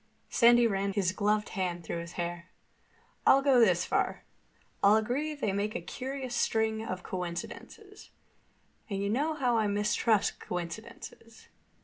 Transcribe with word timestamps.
Sandy 0.31 0.65
ran 0.65 0.93
his 0.93 1.11
gloved 1.11 1.49
hand 1.49 1.83
through 1.83 1.99
his 1.99 2.13
hair. 2.13 2.49
"I'll 3.23 3.43
go 3.43 3.59
this 3.59 3.85
far: 3.85 4.23
I'll 4.83 4.95
agree 4.95 5.35
they 5.35 5.53
make 5.53 5.75
a 5.75 5.79
curious 5.79 6.33
string 6.33 6.83
of 6.83 7.03
coincidences. 7.03 8.09
And 8.89 8.99
you 8.99 9.11
know 9.11 9.35
how 9.35 9.57
I 9.59 9.67
mistrust 9.67 10.39
coincidences. 10.39 11.49